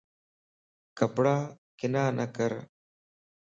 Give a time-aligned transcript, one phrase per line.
[0.97, 1.35] ڪپڙا
[1.79, 2.51] ڪنا نڪر